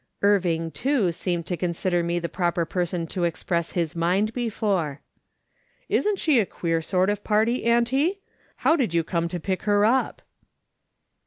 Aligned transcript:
Irving, 0.23 0.71
too, 0.71 1.11
seemed 1.11 1.45
to 1.45 1.55
consider 1.55 2.01
me 2.01 2.17
the 2.17 2.27
proper 2.27 2.65
person 2.65 3.05
to 3.05 3.23
express 3.23 3.73
his 3.73 3.95
mind 3.95 4.33
before." 4.33 5.01
Isn't 5.97 6.17
she 6.17 6.39
a 6.39 6.45
queer 6.47 6.81
sort 6.81 7.11
of 7.11 7.23
party, 7.23 7.65
auntie? 7.65 8.19
How 8.55 8.75
came 8.75 8.89
you 8.91 9.03
to 9.27 9.39
pick 9.39 9.61
her 9.61 9.85
up 9.85 10.23